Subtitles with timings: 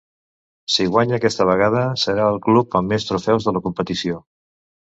[0.75, 4.19] Si guanya aquesta vegada, serà el club amb més trofeus de la competició.